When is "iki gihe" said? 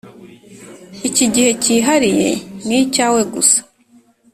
1.09-1.51